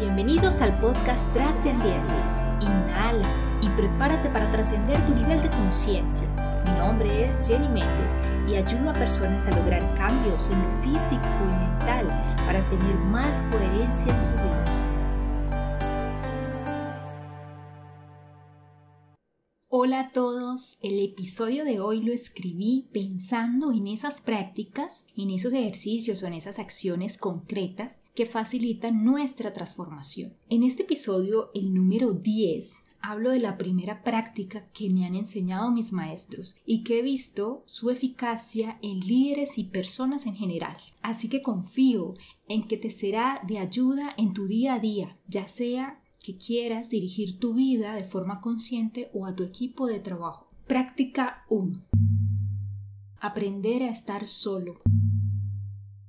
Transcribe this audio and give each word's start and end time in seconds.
Bienvenidos 0.00 0.62
al 0.62 0.80
podcast 0.80 1.30
Trascendiente. 1.34 2.14
Inhala 2.62 3.28
y 3.60 3.68
prepárate 3.68 4.30
para 4.30 4.50
trascender 4.50 4.96
tu 5.04 5.14
nivel 5.14 5.42
de 5.42 5.50
conciencia. 5.50 6.26
Mi 6.64 6.70
nombre 6.78 7.28
es 7.28 7.46
Jenny 7.46 7.68
Méndez 7.68 8.18
y 8.48 8.54
ayudo 8.54 8.88
a 8.88 8.94
personas 8.94 9.46
a 9.46 9.50
lograr 9.50 9.82
cambios 9.96 10.48
en 10.48 10.62
lo 10.62 10.72
físico 10.78 11.20
y 11.44 11.66
mental 11.66 12.06
para 12.46 12.62
tener 12.70 12.94
más 12.94 13.42
coherencia 13.50 14.14
en 14.14 14.20
su 14.22 14.32
vida. 14.32 14.89
Hola 19.72 20.00
a 20.00 20.08
todos, 20.08 20.78
el 20.82 20.98
episodio 20.98 21.64
de 21.64 21.78
hoy 21.78 22.00
lo 22.00 22.12
escribí 22.12 22.88
pensando 22.92 23.70
en 23.70 23.86
esas 23.86 24.20
prácticas, 24.20 25.06
en 25.16 25.30
esos 25.30 25.52
ejercicios 25.52 26.24
o 26.24 26.26
en 26.26 26.32
esas 26.32 26.58
acciones 26.58 27.16
concretas 27.16 28.02
que 28.16 28.26
facilitan 28.26 29.04
nuestra 29.04 29.52
transformación. 29.52 30.34
En 30.48 30.64
este 30.64 30.82
episodio, 30.82 31.52
el 31.54 31.72
número 31.72 32.14
10, 32.14 32.78
hablo 33.00 33.30
de 33.30 33.38
la 33.38 33.58
primera 33.58 34.02
práctica 34.02 34.66
que 34.72 34.90
me 34.90 35.06
han 35.06 35.14
enseñado 35.14 35.70
mis 35.70 35.92
maestros 35.92 36.56
y 36.66 36.82
que 36.82 36.98
he 36.98 37.02
visto 37.02 37.62
su 37.66 37.90
eficacia 37.90 38.76
en 38.82 38.98
líderes 38.98 39.56
y 39.56 39.62
personas 39.62 40.26
en 40.26 40.34
general. 40.34 40.78
Así 41.00 41.28
que 41.28 41.42
confío 41.42 42.14
en 42.48 42.64
que 42.64 42.76
te 42.76 42.90
será 42.90 43.40
de 43.46 43.58
ayuda 43.58 44.14
en 44.18 44.34
tu 44.34 44.48
día 44.48 44.74
a 44.74 44.80
día, 44.80 45.16
ya 45.28 45.46
sea 45.46 45.99
que 46.22 46.36
quieras 46.36 46.90
dirigir 46.90 47.38
tu 47.38 47.54
vida 47.54 47.94
de 47.94 48.04
forma 48.04 48.40
consciente 48.40 49.10
o 49.14 49.26
a 49.26 49.34
tu 49.34 49.42
equipo 49.42 49.86
de 49.86 50.00
trabajo. 50.00 50.48
Práctica 50.66 51.44
1. 51.48 51.72
Aprender 53.20 53.82
a 53.82 53.90
estar 53.90 54.26
solo. 54.26 54.80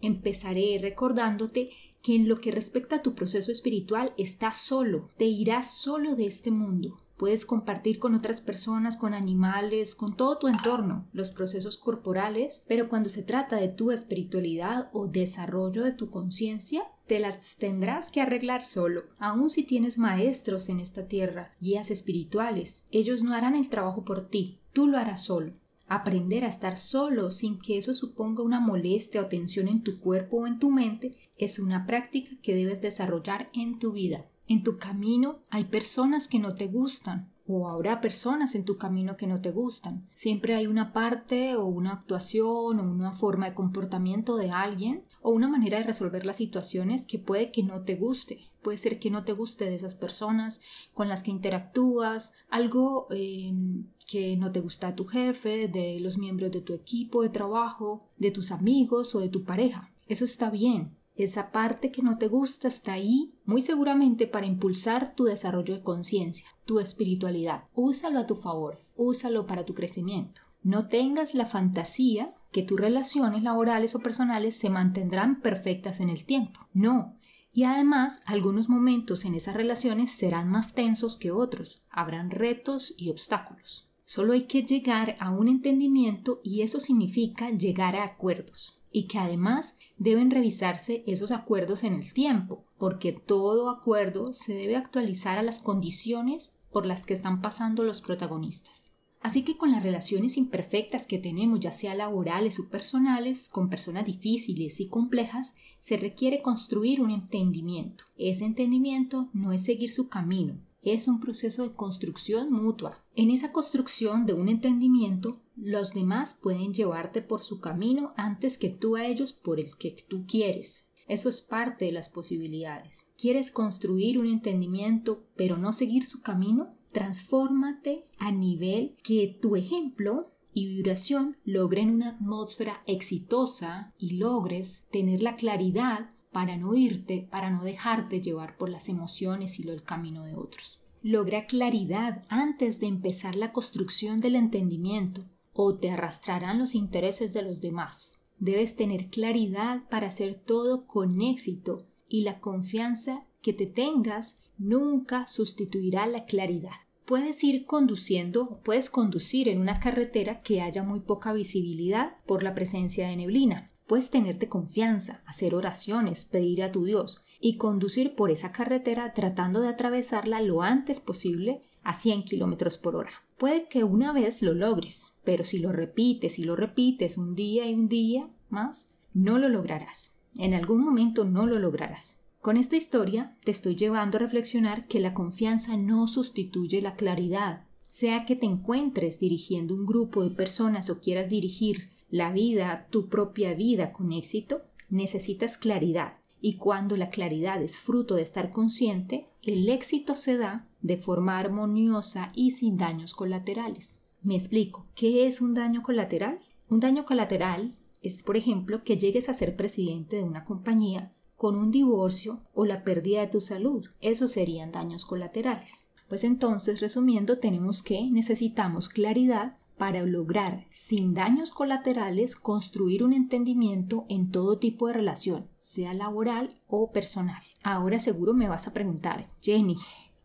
Empezaré 0.00 0.78
recordándote 0.80 1.70
que 2.02 2.16
en 2.16 2.28
lo 2.28 2.36
que 2.36 2.50
respecta 2.50 2.96
a 2.96 3.02
tu 3.02 3.14
proceso 3.14 3.52
espiritual 3.52 4.12
estás 4.18 4.56
solo, 4.56 5.08
te 5.16 5.26
irás 5.26 5.72
solo 5.72 6.16
de 6.16 6.26
este 6.26 6.50
mundo. 6.50 7.01
Puedes 7.22 7.46
compartir 7.46 8.00
con 8.00 8.16
otras 8.16 8.40
personas, 8.40 8.96
con 8.96 9.14
animales, 9.14 9.94
con 9.94 10.16
todo 10.16 10.38
tu 10.38 10.48
entorno, 10.48 11.06
los 11.12 11.30
procesos 11.30 11.76
corporales, 11.76 12.64
pero 12.66 12.88
cuando 12.88 13.08
se 13.10 13.22
trata 13.22 13.54
de 13.54 13.68
tu 13.68 13.92
espiritualidad 13.92 14.90
o 14.92 15.06
desarrollo 15.06 15.84
de 15.84 15.92
tu 15.92 16.10
conciencia, 16.10 16.82
te 17.06 17.20
las 17.20 17.54
tendrás 17.58 18.10
que 18.10 18.20
arreglar 18.20 18.64
solo, 18.64 19.04
aun 19.20 19.50
si 19.50 19.62
tienes 19.62 19.98
maestros 19.98 20.68
en 20.68 20.80
esta 20.80 21.06
tierra, 21.06 21.54
guías 21.60 21.92
espirituales. 21.92 22.88
Ellos 22.90 23.22
no 23.22 23.34
harán 23.34 23.54
el 23.54 23.68
trabajo 23.68 24.04
por 24.04 24.28
ti, 24.28 24.58
tú 24.72 24.88
lo 24.88 24.98
harás 24.98 25.22
solo. 25.22 25.52
Aprender 25.86 26.42
a 26.42 26.48
estar 26.48 26.76
solo 26.76 27.30
sin 27.30 27.60
que 27.60 27.78
eso 27.78 27.94
suponga 27.94 28.42
una 28.42 28.58
molestia 28.58 29.20
o 29.20 29.26
tensión 29.26 29.68
en 29.68 29.84
tu 29.84 30.00
cuerpo 30.00 30.38
o 30.38 30.48
en 30.48 30.58
tu 30.58 30.70
mente 30.72 31.12
es 31.36 31.60
una 31.60 31.86
práctica 31.86 32.30
que 32.42 32.56
debes 32.56 32.80
desarrollar 32.80 33.48
en 33.52 33.78
tu 33.78 33.92
vida. 33.92 34.26
En 34.52 34.62
tu 34.62 34.76
camino 34.76 35.38
hay 35.48 35.64
personas 35.64 36.28
que 36.28 36.38
no 36.38 36.54
te 36.54 36.66
gustan, 36.66 37.32
o 37.46 37.70
habrá 37.70 38.02
personas 38.02 38.54
en 38.54 38.66
tu 38.66 38.76
camino 38.76 39.16
que 39.16 39.26
no 39.26 39.40
te 39.40 39.50
gustan. 39.50 40.06
Siempre 40.14 40.54
hay 40.54 40.66
una 40.66 40.92
parte 40.92 41.56
o 41.56 41.64
una 41.64 41.94
actuación 41.94 42.78
o 42.78 42.82
una 42.82 43.14
forma 43.14 43.48
de 43.48 43.54
comportamiento 43.54 44.36
de 44.36 44.50
alguien 44.50 45.04
o 45.22 45.30
una 45.30 45.48
manera 45.48 45.78
de 45.78 45.84
resolver 45.84 46.26
las 46.26 46.36
situaciones 46.36 47.06
que 47.06 47.18
puede 47.18 47.50
que 47.50 47.62
no 47.62 47.84
te 47.84 47.94
guste. 47.94 48.40
Puede 48.60 48.76
ser 48.76 48.98
que 48.98 49.10
no 49.10 49.24
te 49.24 49.32
guste 49.32 49.64
de 49.64 49.74
esas 49.74 49.94
personas 49.94 50.60
con 50.92 51.08
las 51.08 51.22
que 51.22 51.30
interactúas, 51.30 52.34
algo 52.50 53.06
em, 53.10 53.86
que 54.06 54.36
no 54.36 54.52
te 54.52 54.60
gusta 54.60 54.88
de 54.88 54.96
tu 54.96 55.06
jefe, 55.06 55.66
de 55.66 55.98
los 55.98 56.18
miembros 56.18 56.52
de 56.52 56.60
tu 56.60 56.74
equipo 56.74 57.22
de 57.22 57.30
trabajo, 57.30 58.06
de 58.18 58.30
tus 58.30 58.52
amigos 58.52 59.14
o 59.14 59.20
de 59.20 59.30
tu 59.30 59.44
pareja. 59.44 59.88
Eso 60.08 60.26
está 60.26 60.50
bien, 60.50 60.94
esa 61.14 61.52
parte 61.52 61.90
que 61.90 62.02
no 62.02 62.16
te 62.16 62.28
gusta 62.28 62.68
está 62.68 62.94
ahí, 62.94 63.34
muy 63.44 63.60
seguramente 63.60 64.26
para 64.26 64.46
impulsar 64.46 65.14
tu 65.14 65.24
desarrollo 65.24 65.74
de 65.74 65.82
conciencia, 65.82 66.48
tu 66.64 66.80
espiritualidad. 66.80 67.64
Úsalo 67.74 68.18
a 68.18 68.26
tu 68.26 68.36
favor, 68.36 68.80
úsalo 68.96 69.46
para 69.46 69.66
tu 69.66 69.74
crecimiento. 69.74 70.40
No 70.62 70.88
tengas 70.88 71.34
la 71.34 71.44
fantasía 71.44 72.30
que 72.50 72.62
tus 72.62 72.80
relaciones 72.80 73.42
laborales 73.42 73.94
o 73.94 73.98
personales 73.98 74.56
se 74.56 74.70
mantendrán 74.70 75.40
perfectas 75.40 76.00
en 76.00 76.08
el 76.08 76.24
tiempo. 76.24 76.60
No. 76.72 77.16
Y 77.52 77.64
además, 77.64 78.20
algunos 78.24 78.70
momentos 78.70 79.24
en 79.24 79.34
esas 79.34 79.54
relaciones 79.54 80.12
serán 80.12 80.48
más 80.48 80.72
tensos 80.72 81.16
que 81.16 81.30
otros. 81.30 81.82
Habrán 81.90 82.30
retos 82.30 82.94
y 82.96 83.10
obstáculos. 83.10 83.88
Solo 84.04 84.32
hay 84.32 84.42
que 84.42 84.62
llegar 84.62 85.16
a 85.20 85.30
un 85.30 85.48
entendimiento 85.48 86.40
y 86.42 86.62
eso 86.62 86.80
significa 86.80 87.50
llegar 87.50 87.96
a 87.96 88.04
acuerdos 88.04 88.81
y 88.92 89.06
que 89.08 89.18
además 89.18 89.76
deben 89.96 90.30
revisarse 90.30 91.02
esos 91.06 91.32
acuerdos 91.32 91.84
en 91.84 91.94
el 91.94 92.12
tiempo, 92.12 92.62
porque 92.78 93.12
todo 93.12 93.70
acuerdo 93.70 94.32
se 94.32 94.54
debe 94.54 94.76
actualizar 94.76 95.38
a 95.38 95.42
las 95.42 95.60
condiciones 95.60 96.56
por 96.70 96.86
las 96.86 97.06
que 97.06 97.14
están 97.14 97.40
pasando 97.40 97.84
los 97.84 98.00
protagonistas. 98.00 99.01
Así 99.22 99.42
que 99.42 99.56
con 99.56 99.70
las 99.70 99.82
relaciones 99.82 100.36
imperfectas 100.36 101.06
que 101.06 101.18
tenemos, 101.18 101.60
ya 101.60 101.70
sea 101.70 101.94
laborales 101.94 102.58
o 102.58 102.68
personales, 102.68 103.48
con 103.48 103.70
personas 103.70 104.04
difíciles 104.04 104.80
y 104.80 104.88
complejas, 104.88 105.54
se 105.78 105.96
requiere 105.96 106.42
construir 106.42 107.00
un 107.00 107.10
entendimiento. 107.10 108.04
Ese 108.16 108.44
entendimiento 108.44 109.30
no 109.32 109.52
es 109.52 109.64
seguir 109.64 109.92
su 109.92 110.08
camino, 110.08 110.58
es 110.82 111.06
un 111.06 111.20
proceso 111.20 111.62
de 111.62 111.74
construcción 111.74 112.52
mutua. 112.52 112.98
En 113.14 113.30
esa 113.30 113.52
construcción 113.52 114.26
de 114.26 114.32
un 114.32 114.48
entendimiento, 114.48 115.40
los 115.54 115.92
demás 115.92 116.36
pueden 116.42 116.74
llevarte 116.74 117.22
por 117.22 117.42
su 117.42 117.60
camino 117.60 118.14
antes 118.16 118.58
que 118.58 118.70
tú 118.70 118.96
a 118.96 119.06
ellos 119.06 119.32
por 119.32 119.60
el 119.60 119.76
que 119.76 119.94
tú 120.08 120.24
quieres. 120.26 120.88
Eso 121.06 121.28
es 121.28 121.40
parte 121.40 121.84
de 121.84 121.92
las 121.92 122.08
posibilidades. 122.08 123.12
¿Quieres 123.18 123.50
construir 123.50 124.18
un 124.18 124.26
entendimiento 124.26 125.24
pero 125.36 125.58
no 125.58 125.72
seguir 125.72 126.04
su 126.04 126.22
camino? 126.22 126.72
Transfórmate 126.92 128.06
a 128.18 128.30
nivel 128.32 128.96
que 129.02 129.38
tu 129.40 129.56
ejemplo 129.56 130.32
y 130.54 130.66
vibración 130.66 131.36
logren 131.44 131.90
una 131.90 132.10
atmósfera 132.10 132.82
exitosa 132.86 133.92
y 133.98 134.18
logres 134.18 134.86
tener 134.90 135.22
la 135.22 135.36
claridad 135.36 136.10
para 136.32 136.56
no 136.56 136.74
irte, 136.74 137.26
para 137.30 137.50
no 137.50 137.62
dejarte 137.64 138.20
llevar 138.20 138.56
por 138.56 138.68
las 138.68 138.88
emociones 138.88 139.58
y 139.58 139.68
el 139.68 139.82
camino 139.82 140.24
de 140.24 140.34
otros. 140.36 140.80
Logra 141.02 141.46
claridad 141.46 142.22
antes 142.28 142.78
de 142.78 142.86
empezar 142.86 143.36
la 143.36 143.52
construcción 143.52 144.18
del 144.18 144.36
entendimiento 144.36 145.24
o 145.52 145.74
te 145.74 145.90
arrastrarán 145.90 146.58
los 146.58 146.74
intereses 146.74 147.32
de 147.32 147.42
los 147.42 147.60
demás. 147.60 148.20
Debes 148.38 148.76
tener 148.76 149.08
claridad 149.08 149.88
para 149.88 150.08
hacer 150.08 150.34
todo 150.34 150.86
con 150.86 151.20
éxito 151.20 151.86
y 152.08 152.22
la 152.22 152.40
confianza 152.40 153.26
que 153.40 153.52
te 153.52 153.66
tengas 153.66 154.41
nunca 154.58 155.26
sustituirá 155.26 156.06
la 156.06 156.24
claridad. 156.24 156.72
Puedes 157.04 157.42
ir 157.44 157.66
conduciendo, 157.66 158.60
puedes 158.64 158.88
conducir 158.88 159.48
en 159.48 159.60
una 159.60 159.80
carretera 159.80 160.38
que 160.38 160.60
haya 160.62 160.82
muy 160.82 161.00
poca 161.00 161.32
visibilidad 161.32 162.16
por 162.26 162.42
la 162.42 162.54
presencia 162.54 163.08
de 163.08 163.16
neblina. 163.16 163.70
Puedes 163.86 164.10
tenerte 164.10 164.48
confianza, 164.48 165.22
hacer 165.26 165.54
oraciones, 165.54 166.24
pedir 166.24 166.62
a 166.62 166.70
tu 166.70 166.84
Dios 166.84 167.20
y 167.40 167.56
conducir 167.56 168.14
por 168.14 168.30
esa 168.30 168.52
carretera 168.52 169.12
tratando 169.12 169.60
de 169.60 169.68
atravesarla 169.68 170.40
lo 170.40 170.62
antes 170.62 171.00
posible 171.00 171.62
a 171.82 171.92
100 171.92 172.22
kilómetros 172.22 172.78
por 172.78 172.94
hora. 172.94 173.10
Puede 173.36 173.66
que 173.66 173.82
una 173.82 174.12
vez 174.12 174.40
lo 174.40 174.54
logres, 174.54 175.14
pero 175.24 175.42
si 175.42 175.58
lo 175.58 175.72
repites 175.72 176.38
y 176.38 176.44
lo 176.44 176.54
repites 176.54 177.18
un 177.18 177.34
día 177.34 177.68
y 177.68 177.74
un 177.74 177.88
día 177.88 178.30
más, 178.48 178.92
no 179.12 179.38
lo 179.38 179.48
lograrás. 179.48 180.16
En 180.36 180.54
algún 180.54 180.82
momento 180.82 181.24
no 181.24 181.46
lo 181.46 181.58
lograrás. 181.58 182.21
Con 182.42 182.56
esta 182.56 182.74
historia 182.74 183.36
te 183.44 183.52
estoy 183.52 183.76
llevando 183.76 184.16
a 184.16 184.20
reflexionar 184.20 184.88
que 184.88 184.98
la 184.98 185.14
confianza 185.14 185.76
no 185.76 186.08
sustituye 186.08 186.82
la 186.82 186.96
claridad. 186.96 187.66
Sea 187.88 188.24
que 188.26 188.34
te 188.34 188.46
encuentres 188.46 189.20
dirigiendo 189.20 189.76
un 189.76 189.86
grupo 189.86 190.24
de 190.24 190.30
personas 190.30 190.90
o 190.90 191.00
quieras 191.00 191.28
dirigir 191.28 191.90
la 192.10 192.32
vida, 192.32 192.88
tu 192.90 193.08
propia 193.08 193.54
vida 193.54 193.92
con 193.92 194.10
éxito, 194.12 194.62
necesitas 194.90 195.56
claridad. 195.56 196.18
Y 196.40 196.56
cuando 196.56 196.96
la 196.96 197.10
claridad 197.10 197.62
es 197.62 197.78
fruto 197.78 198.16
de 198.16 198.22
estar 198.22 198.50
consciente, 198.50 199.28
el 199.44 199.68
éxito 199.68 200.16
se 200.16 200.36
da 200.36 200.66
de 200.80 200.96
forma 200.96 201.38
armoniosa 201.38 202.32
y 202.34 202.50
sin 202.50 202.76
daños 202.76 203.14
colaterales. 203.14 204.02
Me 204.20 204.34
explico, 204.34 204.88
¿qué 204.96 205.28
es 205.28 205.40
un 205.40 205.54
daño 205.54 205.80
colateral? 205.84 206.40
Un 206.68 206.80
daño 206.80 207.04
colateral 207.04 207.76
es, 208.02 208.24
por 208.24 208.36
ejemplo, 208.36 208.82
que 208.82 208.96
llegues 208.96 209.28
a 209.28 209.34
ser 209.34 209.54
presidente 209.54 210.16
de 210.16 210.24
una 210.24 210.44
compañía 210.44 211.12
con 211.42 211.56
un 211.56 211.72
divorcio 211.72 212.38
o 212.54 212.66
la 212.66 212.84
pérdida 212.84 213.18
de 213.18 213.26
tu 213.26 213.40
salud. 213.40 213.84
Esos 214.00 214.30
serían 214.30 214.70
daños 214.70 215.04
colaterales. 215.04 215.88
Pues 216.08 216.22
entonces, 216.22 216.80
resumiendo, 216.80 217.38
tenemos 217.38 217.82
que 217.82 218.08
necesitamos 218.12 218.88
claridad 218.88 219.56
para 219.76 220.06
lograr, 220.06 220.66
sin 220.70 221.14
daños 221.14 221.50
colaterales, 221.50 222.36
construir 222.36 223.02
un 223.02 223.12
entendimiento 223.12 224.06
en 224.08 224.30
todo 224.30 224.60
tipo 224.60 224.86
de 224.86 224.92
relación, 224.92 225.48
sea 225.58 225.94
laboral 225.94 226.50
o 226.68 226.92
personal. 226.92 227.42
Ahora 227.64 227.98
seguro 227.98 228.34
me 228.34 228.48
vas 228.48 228.68
a 228.68 228.72
preguntar, 228.72 229.28
Jenny, 229.40 229.74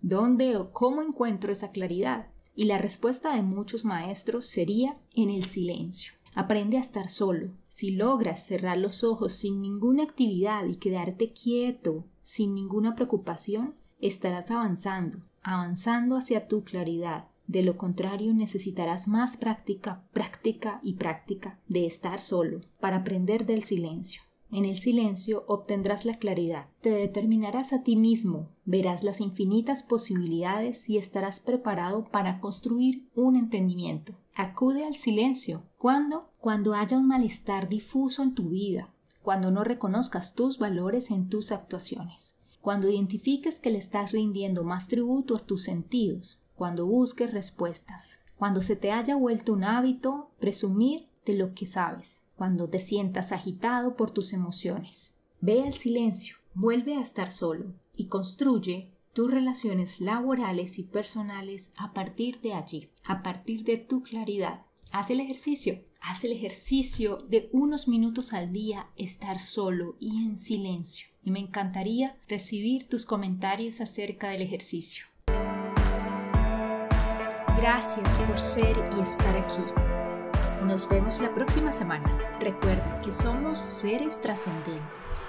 ¿dónde 0.00 0.56
o 0.56 0.72
cómo 0.72 1.02
encuentro 1.02 1.52
esa 1.52 1.72
claridad? 1.72 2.28
Y 2.54 2.64
la 2.64 2.78
respuesta 2.78 3.36
de 3.36 3.42
muchos 3.42 3.84
maestros 3.84 4.46
sería 4.46 4.94
en 5.14 5.28
el 5.28 5.44
silencio. 5.44 6.14
Aprende 6.34 6.78
a 6.78 6.80
estar 6.80 7.10
solo. 7.10 7.50
Si 7.68 7.90
logras 7.90 8.44
cerrar 8.44 8.78
los 8.78 9.04
ojos 9.04 9.34
sin 9.34 9.60
ninguna 9.60 10.04
actividad 10.04 10.64
y 10.66 10.76
quedarte 10.76 11.32
quieto, 11.32 12.04
sin 12.22 12.54
ninguna 12.54 12.94
preocupación, 12.94 13.74
estarás 14.00 14.50
avanzando, 14.50 15.18
avanzando 15.42 16.16
hacia 16.16 16.48
tu 16.48 16.64
claridad. 16.64 17.26
De 17.46 17.62
lo 17.62 17.76
contrario, 17.76 18.32
necesitarás 18.32 19.08
más 19.08 19.36
práctica, 19.36 20.04
práctica 20.12 20.80
y 20.82 20.94
práctica 20.94 21.58
de 21.68 21.84
estar 21.84 22.20
solo 22.20 22.60
para 22.80 22.98
aprender 22.98 23.44
del 23.44 23.62
silencio. 23.62 24.22
En 24.50 24.64
el 24.66 24.76
silencio 24.76 25.44
obtendrás 25.48 26.04
la 26.04 26.18
claridad, 26.18 26.66
te 26.82 26.90
determinarás 26.90 27.72
a 27.72 27.82
ti 27.82 27.96
mismo, 27.96 28.50
verás 28.66 29.02
las 29.02 29.20
infinitas 29.22 29.82
posibilidades 29.82 30.90
y 30.90 30.98
estarás 30.98 31.40
preparado 31.40 32.04
para 32.04 32.38
construir 32.38 33.08
un 33.14 33.36
entendimiento. 33.36 34.14
Acude 34.34 34.86
al 34.86 34.96
silencio. 34.96 35.62
¿Cuándo? 35.76 36.30
Cuando 36.38 36.74
haya 36.74 36.96
un 36.96 37.06
malestar 37.06 37.68
difuso 37.68 38.22
en 38.22 38.34
tu 38.34 38.48
vida, 38.48 38.88
cuando 39.22 39.50
no 39.50 39.62
reconozcas 39.62 40.34
tus 40.34 40.58
valores 40.58 41.10
en 41.10 41.28
tus 41.28 41.52
actuaciones, 41.52 42.36
cuando 42.62 42.88
identifiques 42.88 43.60
que 43.60 43.70
le 43.70 43.78
estás 43.78 44.12
rindiendo 44.12 44.64
más 44.64 44.88
tributo 44.88 45.36
a 45.36 45.40
tus 45.40 45.64
sentidos, 45.64 46.40
cuando 46.54 46.86
busques 46.86 47.30
respuestas, 47.32 48.20
cuando 48.36 48.62
se 48.62 48.74
te 48.74 48.90
haya 48.90 49.16
vuelto 49.16 49.52
un 49.52 49.64
hábito 49.64 50.30
presumir 50.40 51.08
de 51.26 51.34
lo 51.34 51.54
que 51.54 51.66
sabes, 51.66 52.22
cuando 52.34 52.68
te 52.68 52.78
sientas 52.78 53.32
agitado 53.32 53.96
por 53.96 54.10
tus 54.10 54.32
emociones. 54.32 55.16
Ve 55.40 55.62
al 55.62 55.74
silencio, 55.74 56.36
vuelve 56.54 56.96
a 56.96 57.02
estar 57.02 57.30
solo 57.30 57.72
y 57.94 58.06
construye 58.06 58.91
tus 59.12 59.30
relaciones 59.30 60.00
laborales 60.00 60.78
y 60.78 60.84
personales 60.84 61.72
a 61.76 61.92
partir 61.92 62.40
de 62.40 62.54
allí, 62.54 62.90
a 63.04 63.22
partir 63.22 63.64
de 63.64 63.76
tu 63.76 64.02
claridad. 64.02 64.62
Haz 64.90 65.10
el 65.10 65.20
ejercicio, 65.20 65.84
haz 66.00 66.24
el 66.24 66.32
ejercicio 66.32 67.18
de 67.28 67.48
unos 67.52 67.88
minutos 67.88 68.32
al 68.32 68.52
día 68.52 68.88
estar 68.96 69.38
solo 69.38 69.96
y 69.98 70.24
en 70.24 70.38
silencio. 70.38 71.06
Y 71.22 71.30
me 71.30 71.40
encantaría 71.40 72.16
recibir 72.28 72.88
tus 72.88 73.06
comentarios 73.06 73.80
acerca 73.80 74.30
del 74.30 74.42
ejercicio. 74.42 75.06
Gracias 77.56 78.18
por 78.18 78.40
ser 78.40 78.76
y 78.98 79.02
estar 79.02 79.36
aquí. 79.36 79.62
Nos 80.64 80.88
vemos 80.88 81.20
la 81.20 81.32
próxima 81.32 81.70
semana. 81.70 82.38
Recuerda 82.40 83.00
que 83.04 83.12
somos 83.12 83.58
seres 83.58 84.20
trascendentes. 84.20 85.22